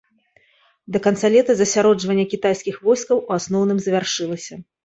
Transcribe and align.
Да 0.95 1.01
канца 1.07 1.31
лета 1.35 1.55
засяроджванне 1.59 2.25
кітайскіх 2.33 2.83
войскаў 2.89 3.23
у 3.27 3.31
асноўным 3.39 3.77
завяршылася. 3.89 4.53